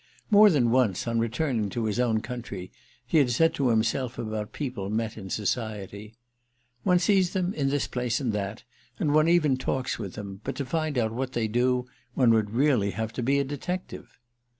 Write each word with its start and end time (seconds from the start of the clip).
More 0.31 0.49
than 0.49 0.71
once, 0.71 1.07
on 1.07 1.19
returning 1.19 1.69
to 1.69 1.83
his 1.85 1.99
own 1.99 2.21
country, 2.21 2.71
he 3.05 3.19
had 3.19 3.29
said 3.29 3.53
to 3.53 3.69
himself 3.69 4.17
about 4.17 4.51
people 4.51 4.89
met 4.89 5.15
in 5.15 5.29
society: 5.29 6.15
"One 6.81 6.97
sees 6.97 7.33
them 7.33 7.53
in 7.53 7.69
this 7.69 7.85
place 7.85 8.19
and 8.19 8.33
that, 8.33 8.63
and 8.97 9.13
one 9.13 9.27
even 9.27 9.57
talks 9.57 9.99
with 9.99 10.13
them; 10.15 10.41
but 10.43 10.55
to 10.55 10.65
find 10.65 10.97
out 10.97 11.13
what 11.13 11.33
they 11.33 11.47
do 11.47 11.85
one 12.15 12.31
would 12.33 12.49
really 12.49 12.89
have 12.89 13.13
to 13.13 13.21
be 13.21 13.37
a 13.37 13.43
detective." 13.43 14.17